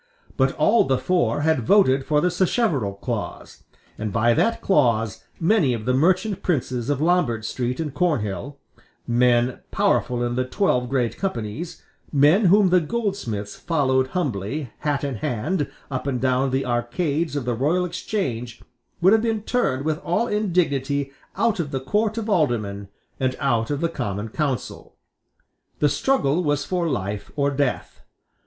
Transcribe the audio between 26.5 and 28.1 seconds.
for life or death.